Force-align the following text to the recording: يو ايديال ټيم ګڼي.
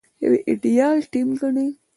يو 0.23 0.31
ايديال 0.49 0.97
ټيم 1.11 1.29
ګڼي. 1.39 1.67